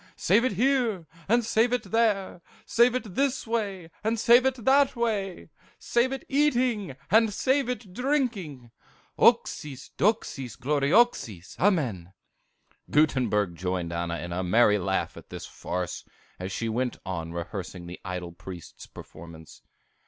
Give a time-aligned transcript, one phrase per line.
[0.13, 1.05] + Save it here!
[1.17, 2.41] + and save it there!
[2.53, 3.89] + Save it this way!
[3.97, 5.51] + and save it that way!
[5.61, 6.95] + Save it eating!
[6.99, 8.71] +++ and save it drinking!
[8.87, 12.13] ++++++++ Oxis Doxis Glorioxis, Amen.'"
[12.89, 16.03] Gutenberg joined Anna in a merry laugh at this farce,
[16.39, 19.61] as she went on rehearsing the idle priest's performance.